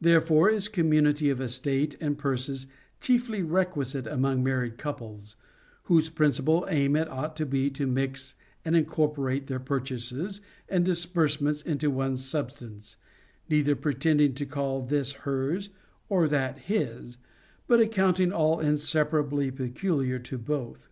[0.00, 2.66] Therefore is community of estate and purses
[2.98, 5.36] chiefly requisite among married couples,
[5.82, 8.34] whose principal aim it ought to be to mix
[8.64, 12.96] and incorporate their purchases and disbursements into one substance,
[13.50, 15.68] neither pretending to call this hers
[16.08, 17.18] or that his,
[17.66, 20.88] but accounting all inseparably peculiar to both.